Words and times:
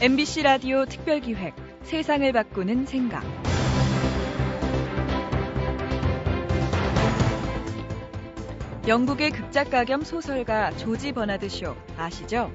MBC 0.00 0.42
라디오 0.42 0.84
특별기획 0.86 1.54
세상을 1.82 2.32
바꾸는 2.32 2.84
생각 2.84 3.22
영국의 8.88 9.30
극작가 9.30 9.84
겸 9.84 10.02
소설가 10.02 10.72
조지 10.76 11.12
버나드 11.12 11.48
쇼 11.48 11.76
아시죠? 11.96 12.52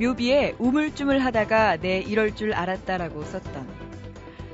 묘비에 0.00 0.56
우물쭈물 0.58 1.20
하다가 1.20 1.76
내 1.76 2.00
이럴 2.00 2.34
줄 2.34 2.52
알았다라고 2.52 3.22
썼던 3.22 3.68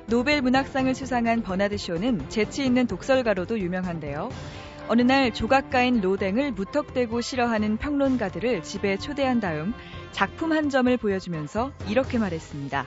노벨 0.06 0.42
문학상을 0.42 0.95
수상한 0.95 1.42
버나드 1.42 1.79
쇼는 1.79 2.29
재치 2.29 2.62
있는 2.64 2.86
독설가로도 2.86 3.58
유명한데요. 3.58 4.29
어느 4.91 5.02
날 5.02 5.34
조각가인 5.34 6.00
로댕을 6.00 6.52
무턱대고 6.52 7.21
싫어하는 7.21 7.76
평론가들을 7.76 8.62
집에 8.62 8.96
초대한 8.96 9.39
다음 9.39 9.75
작품 10.12 10.53
한 10.53 10.71
점을 10.71 10.96
보여주면서 10.96 11.72
이렇게 11.86 12.17
말했습니다. 12.17 12.86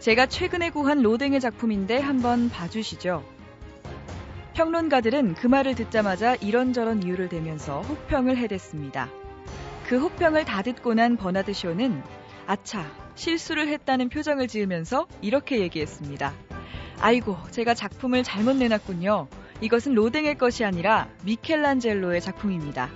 제가 0.00 0.26
최근에 0.26 0.70
구한 0.70 1.02
로댕의 1.02 1.38
작품인데 1.38 2.00
한번 2.00 2.48
봐주시죠. 2.48 3.22
평론가들은 4.54 5.34
그 5.34 5.46
말을 5.46 5.76
듣자마자 5.76 6.34
이런저런 6.34 7.04
이유를 7.04 7.28
대면서 7.28 7.82
혹평을 7.82 8.36
해댔습니다. 8.36 9.08
그 9.86 10.00
혹평을 10.00 10.44
다 10.44 10.62
듣고 10.62 10.94
난 10.94 11.16
버나드 11.16 11.52
쇼는 11.52 12.02
아차, 12.46 12.84
실수를 13.14 13.68
했다는 13.68 14.08
표정을 14.08 14.48
지으면서 14.48 15.06
이렇게 15.22 15.60
얘기했습니다. 15.60 16.32
아이고, 17.00 17.36
제가 17.52 17.74
작품을 17.74 18.24
잘못 18.24 18.56
내놨군요. 18.56 19.28
이것은 19.60 19.94
로댕의 19.94 20.38
것이 20.38 20.64
아니라 20.64 21.08
미켈란젤로의 21.24 22.20
작품입니다. 22.20 22.88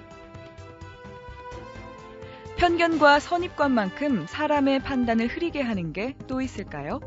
편견과 2.57 3.21
선입관만큼 3.21 4.27
사람의 4.27 4.81
판단을 4.81 5.27
흐리게 5.27 5.61
하는 5.61 5.93
게 5.93 6.15
또 6.27 6.41
있을까요? 6.41 7.01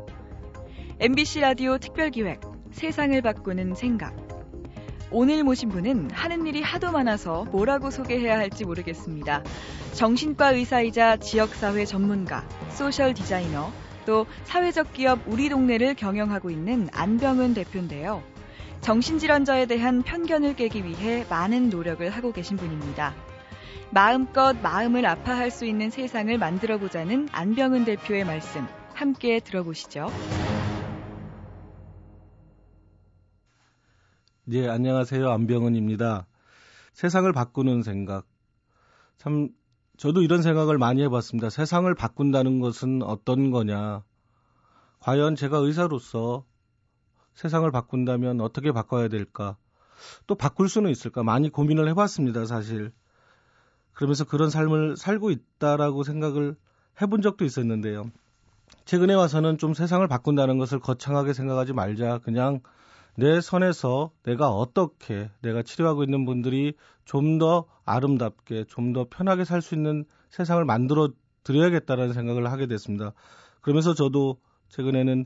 MBC 1.00 1.40
라디오 1.40 1.78
특별기획 1.78 2.40
세상을 2.72 3.20
바꾸는 3.22 3.74
생각. 3.74 4.14
오늘 5.10 5.42
모신 5.42 5.70
분은 5.70 6.10
하는 6.12 6.46
일이 6.46 6.62
하도 6.62 6.92
많아서 6.92 7.44
뭐라고 7.46 7.90
소개해야 7.90 8.38
할지 8.38 8.64
모르겠습니다. 8.64 9.42
정신과 9.94 10.50
의사이자 10.52 11.16
지역사회 11.16 11.86
전문가, 11.86 12.46
소셜 12.70 13.14
디자이너, 13.14 13.72
또 14.04 14.26
사회적 14.44 14.92
기업 14.92 15.20
우리 15.26 15.48
동네를 15.48 15.94
경영하고 15.94 16.50
있는 16.50 16.88
안병은 16.92 17.54
대표인데요. 17.54 18.22
정신질환자에 18.80 19.66
대한 19.66 20.02
편견을 20.02 20.56
깨기 20.56 20.84
위해 20.84 21.26
많은 21.28 21.68
노력을 21.70 22.08
하고 22.08 22.32
계신 22.32 22.56
분입니다. 22.56 23.14
마음껏 23.90 24.54
마음을 24.62 25.06
아파할 25.06 25.50
수 25.50 25.64
있는 25.64 25.90
세상을 25.90 26.36
만들어 26.38 26.78
보자는 26.78 27.28
안병은 27.32 27.84
대표의 27.84 28.24
말씀 28.24 28.66
함께 28.94 29.40
들어보시죠. 29.40 30.08
네, 34.44 34.68
안녕하세요. 34.68 35.28
안병은입니다. 35.28 36.26
세상을 36.92 37.30
바꾸는 37.32 37.82
생각. 37.82 38.26
참, 39.18 39.50
저도 39.98 40.22
이런 40.22 40.42
생각을 40.42 40.78
많이 40.78 41.02
해봤습니다. 41.02 41.50
세상을 41.50 41.94
바꾼다는 41.94 42.60
것은 42.60 43.02
어떤 43.02 43.50
거냐. 43.50 44.04
과연 45.00 45.36
제가 45.36 45.58
의사로서 45.58 46.44
세상을 47.38 47.70
바꾼다면 47.70 48.40
어떻게 48.40 48.72
바꿔야 48.72 49.06
될까? 49.06 49.56
또 50.26 50.34
바꿀 50.34 50.68
수는 50.68 50.90
있을까? 50.90 51.22
많이 51.22 51.50
고민을 51.50 51.88
해봤습니다, 51.90 52.46
사실. 52.46 52.90
그러면서 53.92 54.24
그런 54.24 54.50
삶을 54.50 54.96
살고 54.96 55.30
있다라고 55.30 56.02
생각을 56.02 56.56
해본 57.00 57.22
적도 57.22 57.44
있었는데요. 57.44 58.10
최근에 58.86 59.14
와서는 59.14 59.56
좀 59.58 59.72
세상을 59.72 60.06
바꾼다는 60.08 60.58
것을 60.58 60.80
거창하게 60.80 61.32
생각하지 61.32 61.74
말자. 61.74 62.18
그냥 62.24 62.58
내 63.14 63.40
선에서 63.40 64.10
내가 64.24 64.50
어떻게 64.50 65.30
내가 65.40 65.62
치료하고 65.62 66.02
있는 66.02 66.24
분들이 66.24 66.74
좀 67.04 67.38
더 67.38 67.66
아름답게, 67.84 68.64
좀 68.64 68.92
더 68.92 69.06
편하게 69.08 69.44
살 69.44 69.62
수 69.62 69.76
있는 69.76 70.04
세상을 70.30 70.64
만들어 70.64 71.10
드려야겠다라는 71.44 72.14
생각을 72.14 72.50
하게 72.50 72.66
됐습니다. 72.66 73.12
그러면서 73.60 73.94
저도 73.94 74.38
최근에는 74.70 75.24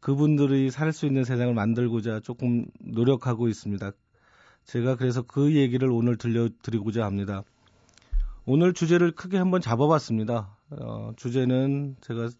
그분들이 0.00 0.70
살 0.70 0.92
수 0.92 1.06
있는 1.06 1.24
세상을 1.24 1.52
만들고자 1.54 2.20
조금 2.20 2.66
노력하고 2.80 3.48
있습니다. 3.48 3.92
제가 4.64 4.96
그래서 4.96 5.22
그 5.22 5.54
얘기를 5.54 5.90
오늘 5.90 6.16
들려드리고자 6.16 7.04
합니다. 7.04 7.42
오늘 8.46 8.72
주제를 8.72 9.12
크게 9.12 9.36
한번 9.36 9.60
잡아봤습니다. 9.60 10.56
어, 10.70 11.12
주제는 11.16 11.96
제가 12.00 12.30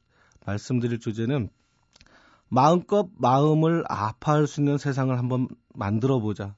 말씀드릴 0.47 0.99
주제는 1.01 1.51
마음껏 2.49 3.09
마음을 3.17 3.85
아파할 3.89 4.47
수 4.47 4.61
있는 4.61 4.79
세상을 4.79 5.17
한번 5.17 5.49
만들어 5.75 6.19
보자. 6.19 6.57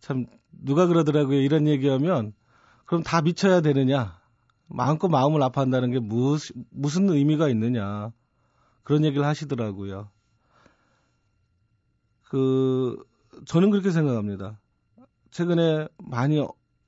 참 0.00 0.26
누가 0.52 0.86
그러더라고요. 0.86 1.40
이런 1.40 1.66
얘기하면 1.66 2.32
그럼 2.84 3.02
다 3.02 3.22
미쳐야 3.22 3.60
되느냐? 3.60 4.18
마음껏 4.66 5.08
마음을 5.08 5.42
아파한다는 5.42 5.90
게 5.90 5.98
무슨 5.98 6.64
무슨 6.70 7.08
의미가 7.08 7.48
있느냐? 7.48 8.12
그런 8.84 9.04
얘기를 9.04 9.26
하시더라고요. 9.26 10.08
그, 12.22 12.96
저는 13.46 13.70
그렇게 13.70 13.90
생각합니다. 13.90 14.60
최근에 15.30 15.88
많이 15.98 16.46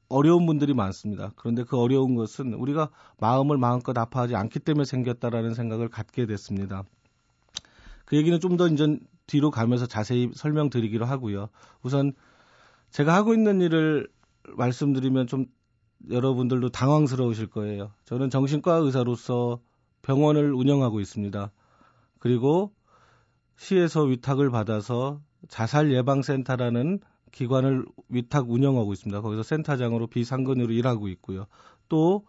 어려운 0.08 0.46
분들이 0.46 0.72
많습니다. 0.72 1.32
그런데 1.36 1.64
그 1.64 1.76
어려운 1.78 2.14
것은 2.14 2.54
우리가 2.54 2.90
마음을 3.18 3.58
마음껏 3.58 3.96
아파하지 3.96 4.36
않기 4.36 4.60
때문에 4.60 4.84
생겼다라는 4.84 5.54
생각을 5.54 5.88
갖게 5.88 6.26
됐습니다. 6.26 6.84
그 8.04 8.16
얘기는 8.16 8.38
좀 8.38 8.56
더 8.56 8.68
이제 8.68 8.98
뒤로 9.26 9.50
가면서 9.50 9.86
자세히 9.86 10.30
설명드리기로 10.32 11.04
하고요. 11.04 11.48
우선 11.82 12.12
제가 12.90 13.14
하고 13.14 13.34
있는 13.34 13.60
일을 13.60 14.08
말씀드리면 14.56 15.26
좀 15.26 15.46
여러분들도 16.10 16.68
당황스러우실 16.68 17.48
거예요. 17.48 17.90
저는 18.04 18.30
정신과 18.30 18.76
의사로서 18.76 19.60
병원을 20.02 20.54
운영하고 20.54 21.00
있습니다. 21.00 21.50
그리고 22.26 22.72
시에서 23.56 24.02
위탁을 24.02 24.50
받아서 24.50 25.20
자살 25.46 25.92
예방센터라는 25.92 26.98
기관을 27.30 27.84
위탁 28.08 28.50
운영하고 28.50 28.92
있습니다. 28.92 29.20
거기서 29.20 29.44
센터장으로 29.44 30.08
비상근으로 30.08 30.72
일하고 30.72 31.06
있고요. 31.06 31.46
또 31.88 32.26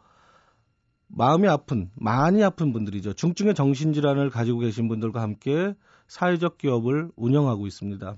마음이 1.07 1.47
아픈, 1.47 1.89
많이 1.95 2.43
아픈 2.43 2.73
분들이죠. 2.73 3.13
중증의 3.13 3.55
정신질환을 3.55 4.29
가지고 4.29 4.59
계신 4.59 4.87
분들과 4.87 5.19
함께 5.19 5.73
사회적 6.07 6.59
기업을 6.59 7.09
운영하고 7.15 7.65
있습니다. 7.65 8.17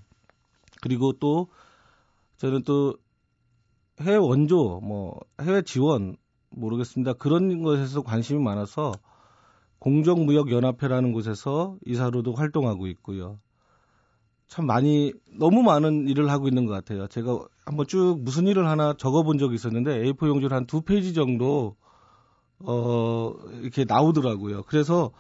그리고 0.81 1.13
또 1.13 1.47
저는 2.35 2.63
또 2.63 2.97
해외 4.01 4.17
원조, 4.17 4.81
뭐 4.83 5.17
해외 5.41 5.61
지원 5.61 6.17
모르겠습니다. 6.49 7.13
그런 7.13 7.63
것에서 7.63 8.01
관심이 8.01 8.43
많아서 8.43 8.91
공정무역연합회라는 9.79 11.13
곳에서 11.13 11.77
이사로도 11.85 12.33
활동하고 12.33 12.87
있고요. 12.87 13.39
참 14.47 14.65
많이 14.65 15.13
너무 15.37 15.61
많은 15.63 16.07
일을 16.07 16.29
하고 16.31 16.47
있는 16.47 16.65
것 16.65 16.73
같아요. 16.73 17.07
제가 17.07 17.39
한번 17.65 17.85
쭉 17.87 18.17
무슨 18.21 18.47
일을 18.47 18.67
하나 18.67 18.93
적어본 18.97 19.37
적이 19.37 19.55
있었는데 19.55 20.03
A4 20.03 20.27
용지를 20.27 20.55
한 20.55 20.65
두 20.65 20.81
페이지 20.81 21.13
정도 21.13 21.75
어 22.59 23.33
이렇게 23.61 23.85
나오더라고요. 23.85 24.63
그래서 24.63 25.11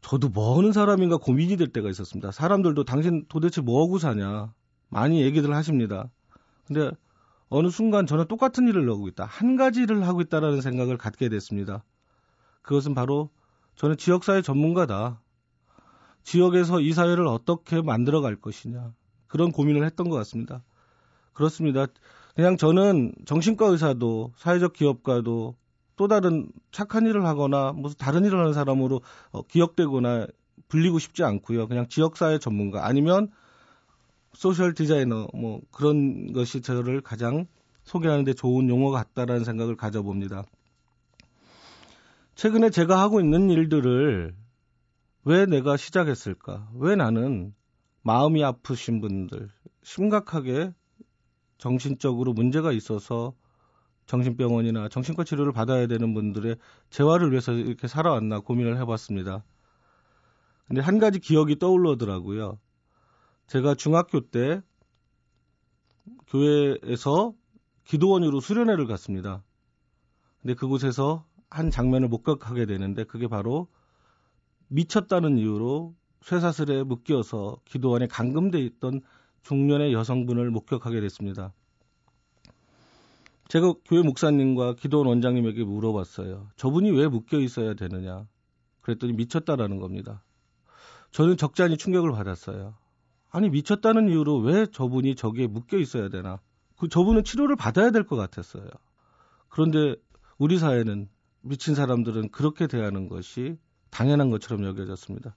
저도 0.00 0.28
뭐 0.30 0.58
하는 0.58 0.72
사람인가 0.72 1.18
고민이 1.18 1.56
될 1.56 1.68
때가 1.68 1.90
있었습니다. 1.90 2.32
사람들도 2.32 2.84
당신 2.84 3.26
도대체 3.28 3.60
뭐 3.60 3.84
하고 3.84 3.98
사냐 3.98 4.52
많이 4.88 5.22
얘기들 5.22 5.54
하십니다. 5.54 6.10
근데 6.66 6.90
어느 7.50 7.68
순간 7.68 8.06
저는 8.06 8.26
똑같은 8.28 8.66
일을 8.66 8.88
하고 8.90 9.08
있다. 9.08 9.24
한 9.26 9.56
가지 9.56 9.82
일을 9.82 10.06
하고 10.06 10.20
있다라는 10.22 10.62
생각을 10.62 10.96
갖게 10.96 11.28
됐습니다. 11.28 11.84
그것은 12.62 12.94
바로 12.94 13.30
저는 13.76 13.96
지역사회 13.96 14.42
전문가다. 14.42 15.20
지역에서 16.22 16.80
이 16.80 16.92
사회를 16.92 17.26
어떻게 17.26 17.80
만들어 17.80 18.20
갈 18.20 18.36
것이냐. 18.36 18.92
그런 19.26 19.52
고민을 19.52 19.84
했던 19.84 20.08
것 20.08 20.16
같습니다. 20.16 20.62
그렇습니다. 21.32 21.86
그냥 22.34 22.56
저는 22.56 23.14
정신과 23.26 23.66
의사도 23.66 24.32
사회적 24.36 24.72
기업가도 24.74 25.56
또 25.96 26.08
다른 26.08 26.50
착한 26.72 27.06
일을 27.06 27.26
하거나 27.26 27.72
무슨 27.72 27.96
다른 27.98 28.24
일을 28.24 28.38
하는 28.38 28.52
사람으로 28.52 29.02
어, 29.32 29.42
기억되거나 29.42 30.26
불리고 30.68 30.98
싶지 30.98 31.24
않고요. 31.24 31.68
그냥 31.68 31.88
지역사회 31.88 32.38
전문가 32.38 32.86
아니면 32.86 33.30
소셜 34.32 34.74
디자이너 34.74 35.28
뭐 35.34 35.60
그런 35.70 36.32
것이 36.32 36.62
저를 36.62 37.00
가장 37.00 37.46
소개하는데 37.84 38.32
좋은 38.34 38.68
용어 38.68 38.90
같다라는 38.90 39.44
생각을 39.44 39.76
가져봅니다. 39.76 40.44
최근에 42.40 42.70
제가 42.70 42.98
하고 42.98 43.20
있는 43.20 43.50
일들을 43.50 44.34
왜 45.24 45.44
내가 45.44 45.76
시작했을까? 45.76 46.70
왜 46.76 46.96
나는 46.96 47.54
마음이 48.00 48.42
아프신 48.42 49.02
분들, 49.02 49.50
심각하게 49.82 50.72
정신적으로 51.58 52.32
문제가 52.32 52.72
있어서 52.72 53.34
정신병원이나 54.06 54.88
정신과 54.88 55.24
치료를 55.24 55.52
받아야 55.52 55.86
되는 55.86 56.14
분들의 56.14 56.56
재활을 56.88 57.30
위해서 57.30 57.52
이렇게 57.52 57.86
살아왔나 57.86 58.40
고민을 58.40 58.78
해봤습니다. 58.78 59.44
근데 60.66 60.80
한 60.80 60.98
가지 60.98 61.18
기억이 61.20 61.58
떠올르더라고요. 61.58 62.58
제가 63.48 63.74
중학교 63.74 64.20
때 64.30 64.62
교회에서 66.28 67.34
기도원으로 67.84 68.40
수련회를 68.40 68.86
갔습니다. 68.86 69.42
근데 70.40 70.54
그곳에서 70.54 71.26
한 71.50 71.70
장면을 71.70 72.08
목격하게 72.08 72.66
되는데 72.66 73.04
그게 73.04 73.26
바로 73.26 73.68
미쳤다는 74.68 75.36
이유로 75.38 75.94
쇠사슬에 76.22 76.84
묶여서 76.84 77.58
기도원에 77.64 78.06
감금돼 78.06 78.60
있던 78.60 79.00
중년의 79.42 79.92
여성분을 79.92 80.50
목격하게 80.50 81.00
됐습니다. 81.00 81.52
제가 83.48 83.74
교회 83.84 84.02
목사님과 84.02 84.74
기도원 84.74 85.08
원장님에게 85.08 85.64
물어봤어요. 85.64 86.48
저분이 86.56 86.92
왜 86.92 87.08
묶여 87.08 87.40
있어야 87.40 87.74
되느냐? 87.74 88.26
그랬더니 88.80 89.12
미쳤다라는 89.14 89.80
겁니다. 89.80 90.22
저는 91.10 91.36
적잖이 91.36 91.76
충격을 91.76 92.12
받았어요. 92.12 92.74
아니 93.30 93.48
미쳤다는 93.50 94.08
이유로 94.08 94.38
왜 94.38 94.66
저분이 94.66 95.16
저기에 95.16 95.48
묶여 95.48 95.78
있어야 95.78 96.08
되나? 96.10 96.38
그 96.78 96.88
저분은 96.88 97.24
치료를 97.24 97.56
받아야 97.56 97.90
될 97.90 98.04
것 98.04 98.14
같았어요. 98.16 98.68
그런데 99.48 99.96
우리 100.38 100.58
사회는 100.58 101.08
미친 101.42 101.74
사람들은 101.74 102.30
그렇게 102.30 102.66
대하는 102.66 103.08
것이 103.08 103.56
당연한 103.90 104.30
것처럼 104.30 104.64
여겨졌습니다. 104.64 105.36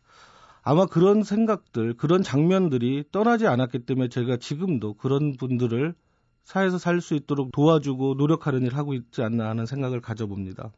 아마 0.62 0.86
그런 0.86 1.24
생각들, 1.24 1.96
그런 1.96 2.24
장면들이 2.24 3.06
떠나지 3.12 3.48
않았기 3.48 3.80
때문에 3.80 4.10
제가 4.10 4.38
지금도 4.38 4.94
그런 4.94 5.36
분들을 5.36 5.94
사회에서 6.44 6.78
살 6.78 7.02
수 7.02 7.16
있도록 7.16 7.52
도와주고 7.52 8.16
노력하는 8.16 8.62
일을 8.64 8.78
하고 8.78 8.94
있지 8.94 9.22
않나 9.22 9.50
하는 9.50 9.66
생각을 9.66 10.02
가져봅니다. 10.02 10.72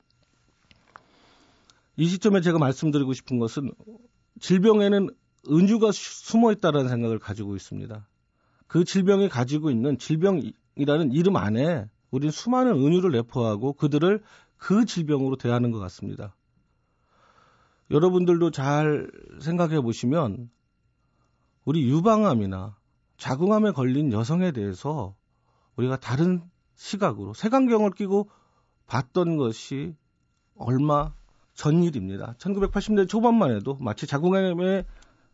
이 1.97 2.07
시점에 2.07 2.41
제가 2.41 2.57
말씀드리고 2.59 3.13
싶은 3.13 3.39
것은 3.39 3.71
질병에는 4.39 5.09
은유가 5.49 5.91
숨어 5.91 6.51
있다는 6.51 6.87
생각을 6.89 7.19
가지고 7.19 7.55
있습니다. 7.55 8.07
그 8.67 8.83
질병이 8.83 9.29
가지고 9.29 9.69
있는 9.69 9.97
질병이라는 9.97 11.11
이름 11.11 11.35
안에 11.35 11.85
우린 12.11 12.31
수많은 12.31 12.73
은유를 12.73 13.11
내포하고 13.11 13.73
그들을 13.73 14.21
그 14.57 14.85
질병으로 14.85 15.35
대하는 15.35 15.71
것 15.71 15.79
같습니다. 15.79 16.35
여러분들도 17.91 18.51
잘 18.51 19.11
생각해 19.39 19.81
보시면 19.81 20.49
우리 21.65 21.87
유방암이나 21.89 22.75
자궁암에 23.17 23.71
걸린 23.71 24.11
여성에 24.11 24.51
대해서 24.51 25.15
우리가 25.75 25.97
다른 25.97 26.41
시각으로 26.75 27.33
색안경을 27.33 27.91
끼고 27.91 28.29
봤던 28.87 29.37
것이 29.37 29.95
얼마 30.55 31.13
전 31.53 31.83
일입니다. 31.83 32.35
1980년대 32.37 33.07
초반만 33.07 33.55
해도 33.55 33.77
마치 33.79 34.07
자궁암에 34.07 34.85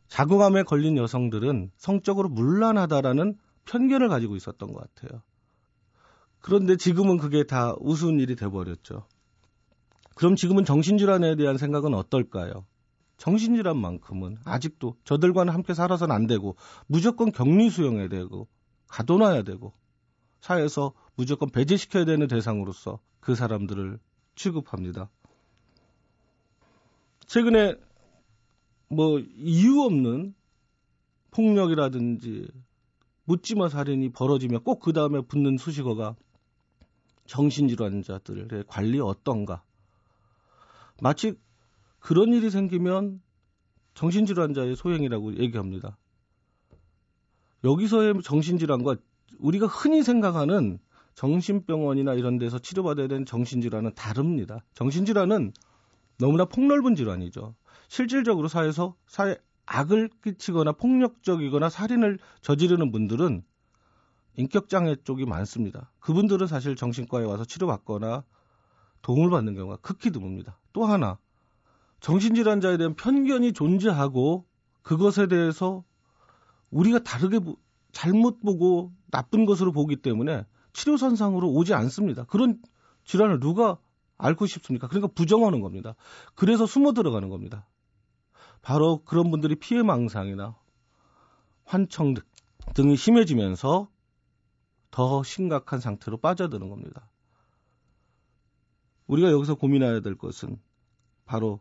자궁암에 0.08 0.64
걸린 0.64 0.98
여성들은 0.98 1.72
성적으로 1.78 2.30
문란하다라는 2.30 3.38
편견을 3.66 4.10
가지고 4.10 4.36
있었던 4.36 4.74
것 4.74 4.94
같아요. 4.94 5.22
그런데 6.40 6.76
지금은 6.76 7.18
그게 7.18 7.44
다 7.44 7.76
우스운 7.80 8.20
일이 8.20 8.36
돼버렸죠. 8.36 9.06
그럼 10.16 10.36
지금은 10.36 10.66
정신질환에 10.66 11.36
대한 11.36 11.58
생각은 11.58 11.94
어떨까요? 11.94 12.66
정신질환만큼은 13.18 14.38
아직도 14.46 14.96
저들과는 15.04 15.54
함께 15.54 15.74
살아서는 15.74 16.16
안 16.16 16.28
되고 16.28 16.56
무조건 16.88 17.32
격리 17.32 17.70
수용해야 17.70 18.08
되고 18.10 18.48
가둬놔야 18.88 19.44
되고 19.44 19.74
사회에서 20.42 20.94
무조건 21.16 21.50
배제시켜야 21.50 22.04
되는 22.04 22.28
대상으로서 22.28 23.00
그 23.20 23.36
사람들을 23.36 24.00
취급합니다. 24.36 25.10
최근에 27.28 27.76
뭐 28.90 29.20
이유 29.20 29.82
없는 29.84 30.34
폭력이라든지 31.30 32.48
묻지마 33.26 33.70
살인이 33.70 34.12
벌어지면 34.12 34.64
꼭그 34.64 34.94
다음에 34.94 35.22
붙는 35.22 35.58
수식어가 35.58 36.16
정신질환자들의 37.28 38.66
관리 38.68 39.00
어떤가. 39.00 39.64
마치 41.02 41.34
그런 42.00 42.32
일이 42.32 42.52
생기면 42.52 43.22
정신질환자의 43.96 44.76
소행이라고 44.76 45.38
얘기합니다. 45.38 45.98
여기서의 47.64 48.22
정신질환과 48.24 48.98
우리가 49.40 49.66
흔히 49.66 50.04
생각하는 50.04 50.78
정신병원이나 51.16 52.14
이런 52.14 52.38
데서 52.38 52.60
치료받아야 52.60 53.08
되는 53.08 53.26
정신질환은 53.26 53.96
다릅니다. 53.96 54.64
정신질환은 54.76 55.54
너무나 56.20 56.46
폭넓은 56.46 56.96
질환이죠. 56.96 57.56
실질적으로 57.88 58.48
사회에서 58.48 58.96
사회 59.08 59.38
악을 59.66 60.10
끼치거나 60.24 60.74
폭력적이거나 60.74 61.70
살인을 61.70 62.20
저지르는 62.42 62.92
분들은 62.92 63.44
인격장애 64.36 64.98
쪽이 65.04 65.26
많습니다. 65.26 65.92
그분들은 66.00 66.46
사실 66.46 66.76
정신과에 66.76 67.26
와서 67.26 67.44
치료받거나 67.44 68.24
도움을 69.02 69.30
받는 69.30 69.56
경우가 69.56 69.78
극히 69.78 70.12
드뭅니다. 70.12 70.56
또 70.74 70.86
하나, 70.86 71.18
정신질환자에 72.00 72.78
대한 72.78 72.96
편견이 72.96 73.54
존재하고 73.54 74.46
그것에 74.82 75.28
대해서 75.28 75.84
우리가 76.72 77.00
다르게 77.00 77.40
잘못 77.92 78.42
보고 78.42 78.92
나쁜 79.12 79.46
것으로 79.46 79.72
보기 79.72 79.98
때문에 79.98 80.46
치료선상으로 80.74 81.50
오지 81.50 81.74
않습니다. 81.74 82.24
그런 82.24 82.62
질환을 83.04 83.40
누가 83.40 83.78
앓고 84.18 84.46
싶습니까? 84.46 84.88
그러니까 84.88 85.08
부정하는 85.14 85.62
겁니다. 85.62 85.96
그래서 86.36 86.66
숨어 86.66 86.94
들어가는 86.94 87.30
겁니다. 87.30 87.68
바로 88.62 89.04
그런 89.04 89.32
분들이 89.32 89.56
피해망상이나 89.56 90.56
환청 91.66 92.14
등이 92.74 92.96
심해지면서 92.96 93.90
더 94.92 95.24
심각한 95.24 95.80
상태로 95.80 96.18
빠져드는 96.18 96.70
겁니다. 96.70 97.11
우리가 99.12 99.30
여기서 99.32 99.56
고민해야 99.56 100.00
될 100.00 100.16
것은 100.16 100.58
바로 101.26 101.60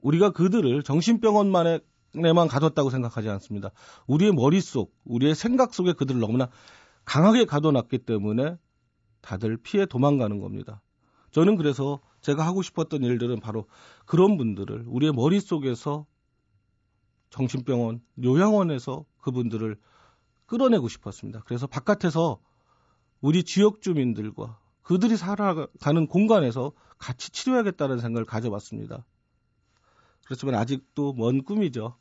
우리가 0.00 0.30
그들을 0.30 0.82
정신병원만에 0.82 1.80
에만 2.16 2.48
가뒀다고 2.48 2.90
생각하지 2.90 3.28
않습니다. 3.28 3.70
우리의 4.06 4.32
머릿속, 4.32 4.96
우리의 5.04 5.34
생각 5.34 5.74
속에 5.74 5.92
그들을 5.92 6.20
너무나 6.20 6.48
강하게 7.04 7.44
가둬놨기 7.44 7.98
때문에 7.98 8.56
다들 9.20 9.58
피해 9.58 9.86
도망가는 9.86 10.40
겁니다. 10.40 10.82
저는 11.30 11.56
그래서 11.56 12.00
제가 12.20 12.44
하고 12.44 12.62
싶었던 12.62 13.02
일들은 13.02 13.38
바로 13.40 13.66
그런 14.04 14.36
분들을 14.36 14.84
우리의 14.88 15.12
머릿속에서 15.12 16.06
정신병원, 17.30 18.00
요양원에서 18.24 19.04
그분들을 19.18 19.76
끌어내고 20.46 20.88
싶었습니다. 20.88 21.42
그래서 21.44 21.66
바깥에서 21.66 22.40
우리 23.20 23.44
지역 23.44 23.82
주민들과 23.82 24.58
그들이 24.88 25.18
살아가는 25.18 26.06
공간에서 26.06 26.72
같이 26.96 27.30
치료하겠다는 27.30 27.98
생각을 27.98 28.24
가져봤습니다. 28.24 29.04
그렇지만 30.24 30.54
아직도 30.54 31.12
먼 31.12 31.44
꿈이죠. 31.44 31.94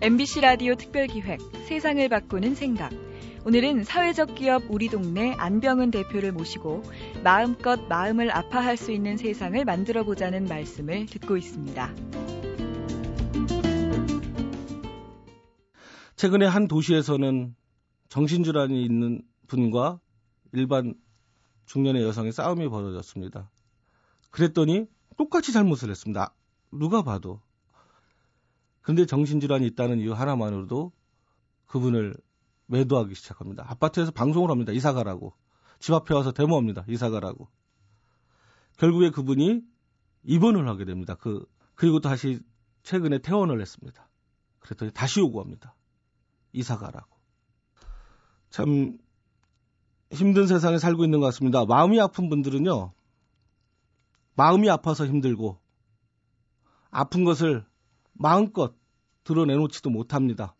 MBC 0.00 0.40
라디오 0.40 0.76
특별기획 0.76 1.40
세상을 1.66 2.08
바꾸는 2.08 2.54
생각. 2.54 2.92
오늘은 3.44 3.82
사회적 3.82 4.36
기업 4.36 4.62
우리 4.70 4.88
동네 4.88 5.34
안병은 5.34 5.90
대표를 5.90 6.30
모시고 6.30 6.84
마음껏 7.24 7.80
마음을 7.88 8.30
아파할 8.30 8.76
수 8.76 8.92
있는 8.92 9.16
세상을 9.16 9.64
만들어 9.64 10.04
보자는 10.04 10.44
말씀을 10.44 11.06
듣고 11.06 11.36
있습니다. 11.36 11.92
최근에 16.14 16.46
한 16.46 16.68
도시에서는 16.68 17.56
정신질환이 18.08 18.84
있는 18.84 19.22
분과 19.46 20.00
일반 20.52 20.94
중년의 21.66 22.02
여성의 22.02 22.32
싸움이 22.32 22.68
벌어졌습니다. 22.68 23.50
그랬더니 24.30 24.86
똑같이 25.16 25.52
잘못을 25.52 25.90
했습니다. 25.90 26.34
누가 26.70 27.02
봐도. 27.02 27.40
그런데 28.82 29.06
정신질환이 29.06 29.66
있다는 29.66 29.98
이유 29.98 30.12
하나만으로도 30.12 30.92
그분을 31.66 32.14
매도하기 32.66 33.14
시작합니다. 33.14 33.64
아파트에서 33.68 34.10
방송을 34.10 34.50
합니다. 34.50 34.72
이사 34.72 34.92
가라고. 34.92 35.34
집 35.78 35.92
앞에 35.92 36.14
와서 36.14 36.32
데모합니다. 36.32 36.84
이사 36.88 37.10
가라고. 37.10 37.48
결국에 38.76 39.10
그분이 39.10 39.62
입원을 40.24 40.68
하게 40.68 40.84
됩니다. 40.84 41.14
그, 41.14 41.46
그리고 41.74 42.00
다시 42.00 42.40
최근에 42.82 43.18
퇴원을 43.18 43.60
했습니다. 43.60 44.08
그랬더니 44.60 44.92
다시 44.92 45.20
요구합니다. 45.20 45.74
이사 46.52 46.76
가라고. 46.76 47.15
참 48.50 48.98
힘든 50.10 50.46
세상에 50.46 50.78
살고 50.78 51.04
있는 51.04 51.20
것 51.20 51.26
같습니다. 51.26 51.64
마음이 51.64 52.00
아픈 52.00 52.28
분들은요, 52.28 52.92
마음이 54.34 54.70
아파서 54.70 55.06
힘들고 55.06 55.58
아픈 56.90 57.24
것을 57.24 57.64
마음껏 58.12 58.74
드러내놓지도 59.24 59.90
못합니다. 59.90 60.54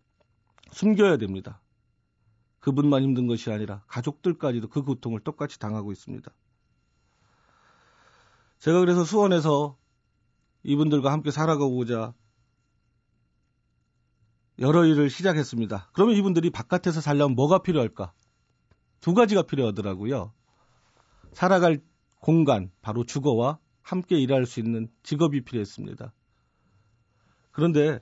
숨겨야 0.73 1.17
됩니다. 1.17 1.61
그분만 2.61 3.03
힘든 3.03 3.27
것이 3.27 3.53
아니라 3.53 3.83
가족들까지도 3.87 4.69
그 4.69 4.83
고통을 4.83 5.21
똑같이 5.21 5.59
당하고 5.59 5.93
있습니다. 5.93 6.31
제가 8.59 8.81
그래서 8.81 9.05
수원에서 9.05 9.79
이분들과 10.65 11.13
함께 11.13 11.31
살아가고자 11.31 12.13
여러 14.59 14.85
일을 14.87 15.11
시작했습니다. 15.11 15.91
그러면 15.93 16.17
이분들이 16.17 16.51
바깥에서 16.51 17.01
살려면 17.01 17.37
뭐가 17.37 17.59
필요할까? 17.59 18.13
두 19.01 19.15
가지가 19.15 19.43
필요하더라고요. 19.43 20.33
살아갈 21.33 21.83
공간, 22.21 22.71
바로 22.81 23.05
주거와 23.05 23.59
함께 23.83 24.19
일할 24.19 24.47
수 24.47 24.61
있는 24.61 24.89
직업이 25.03 25.43
필요했습니다. 25.45 26.13
그런데 27.53 28.01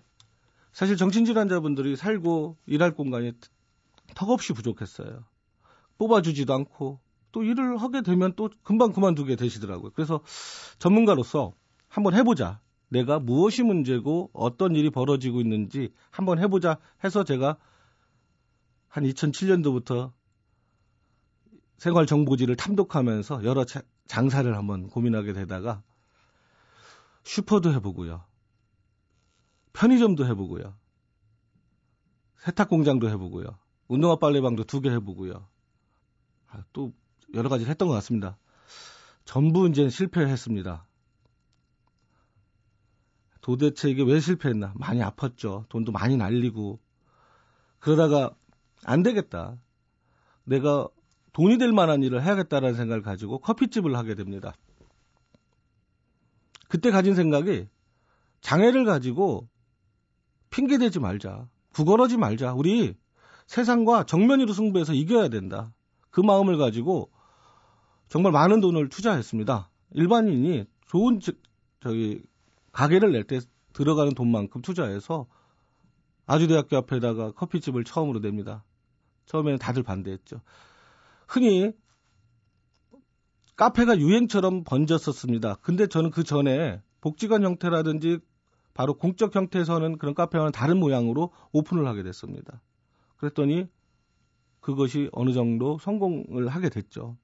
사실 0.73 0.97
정신질환자분들이 0.97 1.97
살고 1.97 2.57
일할 2.67 2.95
공간이 2.95 3.33
턱없이 4.15 4.53
부족했어요. 4.53 5.25
뽑아주지도 5.99 6.55
않고 6.55 7.01
또 7.33 7.43
일을 7.43 7.77
하게 7.79 8.03
되면 8.03 8.33
또 8.37 8.49
금방 8.63 8.93
그만두게 8.93 9.37
되시더라고요. 9.37 9.91
그래서 9.95 10.21
전문가로서 10.79 11.53
한번 11.89 12.15
해보자. 12.15 12.61
내가 12.95 13.19
무엇이 13.19 13.65
문제고 13.65 14.31
어떤 14.33 14.77
일이 14.77 14.89
벌어지고 14.89 15.41
있는지 15.41 15.93
한번 16.11 16.39
해보자 16.39 16.79
해서 17.03 17.25
제가 17.25 17.57
한 18.87 19.03
2007년도부터 19.03 20.13
생활 21.77 22.07
정보지를 22.07 22.55
탐독하면서 22.55 23.43
여러 23.43 23.65
차, 23.65 23.83
장사를 24.07 24.57
한번 24.57 24.87
고민하게 24.87 25.33
되다가 25.33 25.83
슈퍼도 27.25 27.73
해보고요. 27.75 28.25
편의점도 29.73 30.25
해보고요. 30.27 30.77
세탁 32.39 32.69
공장도 32.69 33.11
해보고요. 33.11 33.59
운동화 33.89 34.17
빨래방도 34.17 34.63
두 34.63 34.81
개 34.81 34.91
해보고요. 34.91 35.49
아, 36.47 36.63
또 36.73 36.93
여러 37.35 37.49
가지를 37.49 37.71
했던 37.71 37.89
것 37.89 37.95
같습니다. 37.95 38.39
전부 39.25 39.67
이제 39.69 39.89
실패했습니다. 39.89 40.87
도대체 43.45 43.91
이게 43.91 44.03
왜 44.03 44.21
실패했나? 44.21 44.73
많이 44.75 45.01
아팠죠. 45.01 45.69
돈도 45.69 45.93
많이 45.93 46.17
날리고. 46.17 46.81
그러다가 47.79 48.35
안 48.85 49.03
되겠다. 49.03 49.59
내가 50.45 50.89
돈이 51.35 51.59
될 51.59 51.71
만한 51.71 52.03
일을 52.03 52.23
해야겠다라는 52.23 52.75
생각을 52.75 53.03
가지고 53.03 53.41
커피집을 53.41 53.95
하게 53.97 54.15
됩니다. 54.15 54.55
그때 56.71 56.91
가진 56.91 57.15
생각이 57.15 57.69
장애를 58.41 58.87
가지고 58.87 59.47
핑계대지 60.49 60.99
말자. 61.01 61.47
구걸하지 61.75 62.17
말자. 62.17 62.55
우리 62.55 62.97
세상과 63.47 64.05
정면으로 64.05 64.55
승부해서 64.55 64.95
이겨야 64.95 65.29
된다. 65.29 65.71
그 66.09 66.23
마음을 66.23 66.57
가지고 66.57 67.11
정말 68.09 68.33
많은 68.33 68.63
돈을 68.63 68.89
투자했습니다. 68.89 69.69
일반인이 69.91 70.65
좋은 70.87 71.21
저기 71.81 72.23
가게를 72.75 73.13
낼 73.13 73.25
때 73.25 73.41
들어가는 73.73 74.15
돈만큼 74.15 74.63
투자해서 74.63 75.27
아주대학교 76.27 76.77
앞에다가 76.77 77.33
커피집을 77.33 77.85
처음으로 77.85 78.21
냅니다. 78.21 78.65
처음에는 79.27 79.59
다들 79.59 79.83
반대했죠. 79.83 80.41
흔히 81.27 81.73
카페가 83.57 83.99
유행처럼 83.99 84.65
번졌었습니다. 84.65 85.57
근데 85.57 85.87
저는 85.87 86.11
그 86.11 86.25
전에 86.25 86.83
복지관 87.01 87.43
형태라든지 87.43 88.19
바로 88.75 88.95
공적 88.95 89.35
형태에서는 89.35 89.99
그런 89.99 90.15
카페와는 90.15 90.53
다른 90.53 90.79
모양으로 90.79 91.33
오픈을 91.53 91.87
하게 91.87 92.03
됐습니다. 92.03 92.61
그랬더니 93.17 93.69
그것이 94.61 95.09
어느 95.13 95.33
정도 95.33 95.79
성공을 95.79 96.49
하게 96.49 96.69
됐죠. 96.71 97.17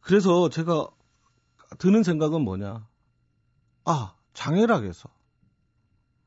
그래서 0.00 0.48
제가 0.48 0.88
드는 1.78 2.02
생각은 2.02 2.42
뭐냐. 2.42 2.86
아, 3.84 4.14
장애락에서. 4.34 5.08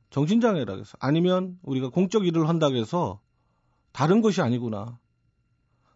정신장애락에서. 0.09 0.97
아니면 0.99 1.59
우리가 1.61 1.89
공적 1.89 2.25
일을 2.25 2.49
한다고 2.49 2.75
해서 2.75 3.21
다른 3.91 4.21
것이 4.21 4.41
아니구나. 4.41 4.99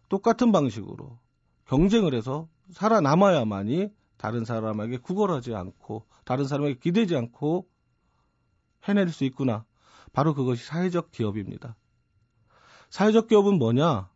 똑같은 0.08 0.52
방식으로 0.52 1.18
경쟁을 1.66 2.14
해서 2.14 2.48
살아남아야만이 2.70 3.88
다른 4.16 4.44
사람에게 4.44 4.98
구걸하지 4.98 5.54
않고 5.54 6.06
다른 6.24 6.46
사람에게 6.46 6.78
기대지 6.78 7.16
않고 7.16 7.68
해낼 8.84 9.08
수 9.10 9.24
있구나. 9.24 9.64
바로 10.12 10.34
그것이 10.34 10.64
사회적 10.64 11.10
기업입니다. 11.10 11.76
사회적 12.90 13.26
기업은 13.28 13.58
뭐냐? 13.58 14.08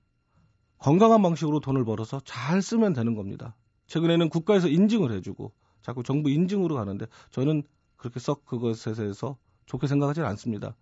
건강한 0.78 1.23
방식으로 1.23 1.58
돈을 1.61 1.85
벌어서 1.85 2.20
잘 2.20 2.62
쓰면 2.62 2.92
되는 2.92 3.16
겁니다. 3.16 3.56
최근에는 3.88 4.28
국가에서 4.28 4.68
인증을 4.68 5.12
해주고 5.12 5.52
자꾸 5.83 6.02
정부 6.02 6.30
인증으로 6.30 6.76
가는데 6.76 7.07
저는 7.30 7.62
그렇게 7.97 8.21
썩 8.21 8.45
그것에 8.45 8.92
대해서 8.95 9.37
좋게 9.66 9.87
생각하지 9.87 10.21
않습니다. 10.21 10.76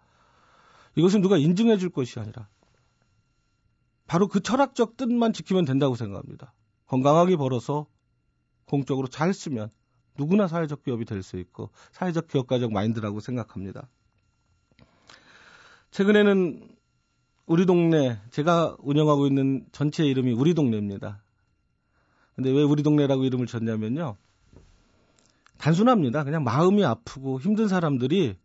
이것은 0.96 1.22
누가 1.22 1.36
인증해 1.38 1.78
줄 1.78 1.90
것이 1.90 2.20
아니라 2.20 2.48
바로 4.06 4.28
그 4.28 4.40
철학적 4.40 4.96
뜻만 4.96 5.32
지키면 5.32 5.64
된다고 5.64 5.94
생각합니다. 5.94 6.52
건강하게 6.86 7.36
벌어서 7.36 7.86
공적으로 8.66 9.08
잘 9.08 9.32
쓰면 9.34 9.70
누구나 10.18 10.48
사회적 10.48 10.82
기업이 10.82 11.04
될 11.04 11.22
수 11.22 11.36
있고 11.38 11.70
사회적 11.92 12.28
기업가적 12.28 12.72
마인드라고 12.72 13.20
생각합니다. 13.20 13.88
최근에는 15.90 16.76
우리 17.46 17.66
동네 17.66 18.20
제가 18.30 18.76
운영하고 18.80 19.26
있는 19.26 19.66
전체 19.72 20.04
이름이 20.04 20.32
우리 20.32 20.54
동네입니다. 20.54 21.22
근데 22.36 22.50
왜 22.50 22.62
우리 22.62 22.82
동네라고 22.82 23.24
이름을 23.24 23.46
졌냐면요. 23.46 24.16
단순합니다. 25.58 26.22
그냥 26.22 26.44
마음이 26.44 26.84
아프고 26.84 27.40
힘든 27.40 27.66
사람들이 27.66 28.36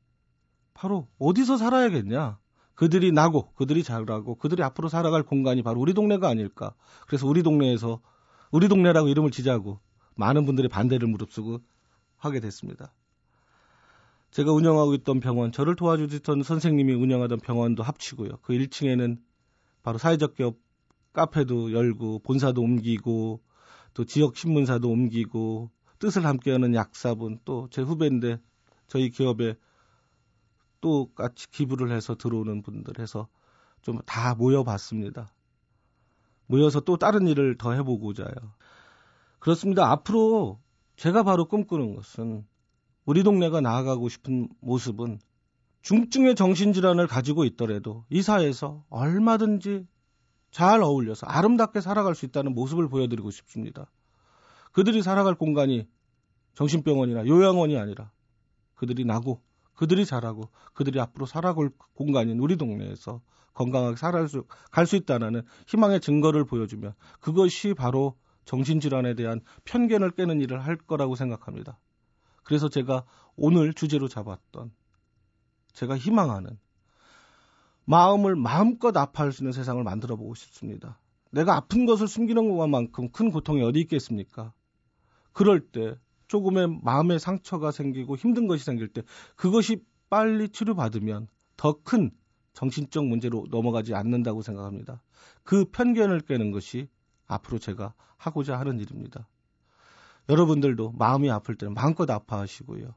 바로 0.74 1.08
어디서 1.20 1.58
살아야겠냐. 1.58 2.40
그들이 2.74 3.12
나고, 3.12 3.52
그들이 3.54 3.84
잘하고, 3.84 4.36
그들이 4.36 4.64
앞으로 4.64 4.88
살아갈 4.88 5.24
공간이 5.24 5.62
바로 5.62 5.80
우리 5.82 5.94
동네가 5.94 6.28
아닐까. 6.28 6.74
그래서 7.06 7.28
우리 7.28 7.44
동네에서 7.44 8.02
우리 8.50 8.70
동네라고 8.70 9.10
이름을 9.10 9.30
지자고 9.30 9.80
많은 10.16 10.46
분들이 10.46 10.68
반대를 10.68 11.08
무릅쓰고 11.08 11.60
하게 12.18 12.40
됐습니다. 12.40 12.94
제가 14.32 14.54
운영하고 14.54 14.94
있던 14.96 15.20
병원, 15.20 15.52
저를 15.52 15.76
도와주던 15.76 16.44
선생님이 16.44 16.94
운영하던 16.94 17.40
병원도 17.40 17.84
합치고요. 17.84 18.38
그 18.42 18.54
1층에는 18.54 19.20
바로 19.84 19.98
사회적 19.98 20.36
기업 20.36 20.56
카페도 21.12 21.74
열고 21.74 22.20
본사도 22.20 22.62
옮기고 22.62 23.42
또 23.94 24.06
지역 24.06 24.36
신문사도 24.38 24.90
옮기고 24.90 25.70
뜻을 26.00 26.26
함께하는 26.26 26.74
약사분 26.76 27.40
또 27.46 27.68
제 27.70 27.82
후배인데 27.82 28.40
저희 28.88 29.10
기업에 29.10 29.56
또 30.82 31.12
같이 31.14 31.50
기부를 31.52 31.92
해서 31.92 32.16
들어오는 32.16 32.62
분들 32.64 33.00
해서 33.00 33.28
좀 33.82 34.00
다 34.06 34.36
모여봤습니다. 34.36 35.28
모여서 36.48 36.82
또 36.82 36.98
다른 36.98 37.28
일을 37.28 37.58
더 37.58 37.74
해보고자요. 37.74 38.34
그렇습니다. 39.40 39.90
앞으로 39.92 40.60
제가 40.98 41.24
바로 41.24 41.48
꿈꾸는 41.48 41.96
것은 41.96 42.46
우리 43.06 43.24
동네가 43.24 43.62
나아가고 43.62 44.10
싶은 44.10 44.50
모습은 44.60 45.20
중증의 45.82 46.36
정신질환을 46.36 47.08
가지고 47.08 47.46
있더라도 47.46 48.06
이 48.10 48.22
사회에서 48.22 48.84
얼마든지 48.90 49.88
잘 50.51 50.81
어울려서 50.81 51.27
아름답게 51.27 51.81
살아갈 51.81 52.13
수 52.13 52.25
있다는 52.25 52.53
모습을 52.53 52.89
보여드리고 52.89 53.31
싶습니다. 53.31 53.89
그들이 54.74 55.01
살아갈 55.01 55.36
공간이 55.36 55.88
정신병원이나 56.53 57.25
요양원이 57.25 57.77
아니라 57.77 58.12
그들이 58.75 59.05
나고 59.05 59.41
그들이 59.74 60.05
잘하고 60.05 60.50
그들이 60.74 61.00
앞으로 61.00 61.25
살아갈 61.25 61.72
공간인 61.93 62.39
우리 62.39 62.58
동네에서 62.58 63.22
건강하게 63.53 63.96
살아갈 63.96 64.29
수, 64.29 64.46
갈 64.72 64.86
수 64.86 64.96
있다는 64.96 65.43
희망의 65.67 66.01
증거를 66.01 66.46
보여주면 66.46 66.93
그것이 67.20 67.74
바로 67.74 68.15
정신질환에 68.46 69.15
대한 69.15 69.41
편견을 69.65 70.12
깨는 70.12 70.41
일을 70.41 70.65
할 70.65 70.77
거라고 70.77 71.15
생각합니다. 71.15 71.79
그래서 72.43 72.70
제가 72.70 73.05
오늘 73.36 73.74
주제로 73.74 74.08
잡았던 74.08 74.72
제가 75.74 75.98
희망하는 75.98 76.58
마음을 77.92 78.38
마음껏 78.38 78.96
아파할 78.96 79.34
수 79.34 79.44
있는 79.44 79.52
세상을 79.52 79.84
만들어 79.84 80.16
보고 80.16 80.34
싶습니다. 80.34 80.98
내가 81.30 81.58
아픈 81.58 81.86
것을 81.86 82.08
숨기는 82.08 82.56
것만큼 82.56 83.10
큰 83.12 83.32
고통이 83.32 83.62
어디 83.64 83.82
있겠습니까? 83.82 84.54
그럴 85.34 85.60
때 85.60 85.96
조금의 86.28 86.80
마음의 86.84 87.20
상처가 87.20 87.72
생기고 87.72 88.16
힘든 88.16 88.48
것이 88.48 88.64
생길 88.64 88.88
때 88.88 89.02
그것이 89.36 89.84
빨리 90.10 90.48
치료받으면 90.48 91.28
더 91.58 91.82
큰 91.84 92.12
정신적 92.54 93.06
문제로 93.06 93.46
넘어가지 93.50 93.94
않는다고 93.94 94.42
생각합니다. 94.42 95.02
그 95.44 95.66
편견을 95.66 96.22
깨는 96.22 96.52
것이 96.52 96.88
앞으로 97.28 97.60
제가 97.60 97.94
하고자 98.16 98.58
하는 98.58 98.80
일입니다. 98.80 99.28
여러분들도 100.30 100.94
마음이 100.94 101.30
아플 101.30 101.56
때는 101.56 101.74
마음껏 101.74 102.10
아파하시고요. 102.10 102.94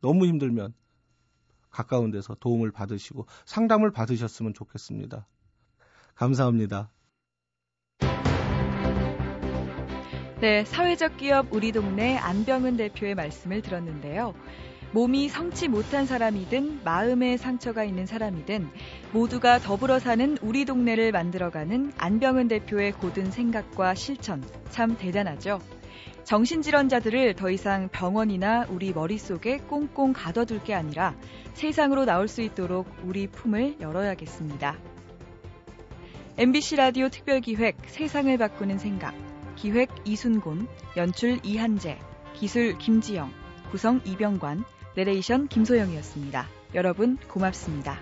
너무 0.00 0.26
힘들면 0.26 0.72
가까운 1.76 2.10
데서 2.10 2.34
도움을 2.34 2.70
받으시고 2.72 3.26
상담을 3.44 3.90
받으셨으면 3.92 4.54
좋겠습니다. 4.54 5.26
감사합니다. 6.14 6.90
네, 10.40 10.64
사회적 10.64 11.18
기업 11.18 11.52
우리 11.52 11.72
동네 11.72 12.16
안병은 12.16 12.78
대표의 12.78 13.14
말씀을 13.14 13.60
들었는데요. 13.60 14.34
몸이 14.92 15.28
성치 15.28 15.68
못한 15.68 16.06
사람이든 16.06 16.82
마음에 16.84 17.36
상처가 17.36 17.84
있는 17.84 18.06
사람이든 18.06 18.70
모두가 19.12 19.58
더불어 19.58 19.98
사는 19.98 20.38
우리 20.40 20.64
동네를 20.64 21.12
만들어가는 21.12 21.92
안병은 21.98 22.48
대표의 22.48 22.92
고든 22.92 23.30
생각과 23.30 23.94
실천 23.94 24.42
참 24.70 24.96
대단하죠. 24.96 25.60
정신질환자들을 26.26 27.34
더 27.34 27.50
이상 27.50 27.88
병원이나 27.88 28.66
우리 28.68 28.92
머릿속에 28.92 29.58
꽁꽁 29.58 30.12
가둬둘 30.12 30.64
게 30.64 30.74
아니라 30.74 31.14
세상으로 31.54 32.04
나올 32.04 32.26
수 32.26 32.42
있도록 32.42 32.88
우리 33.04 33.28
품을 33.28 33.76
열어야겠습니다. 33.80 34.76
MBC 36.36 36.76
라디오 36.76 37.08
특별기획 37.08 37.76
세상을 37.86 38.36
바꾸는 38.38 38.78
생각 38.78 39.14
기획 39.54 39.88
이순곤 40.04 40.66
연출 40.96 41.38
이한재 41.44 41.96
기술 42.34 42.76
김지영 42.76 43.32
구성 43.70 44.00
이병관 44.04 44.64
내레이션 44.96 45.46
김소영이었습니다. 45.46 46.48
여러분 46.74 47.18
고맙습니다. 47.28 48.00